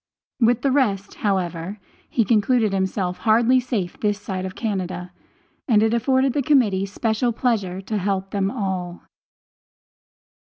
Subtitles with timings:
[0.39, 1.77] With the rest, however,
[2.09, 5.11] he concluded himself hardly safe this side of Canada,
[5.67, 9.03] and it afforded the Committee special pleasure to help them all.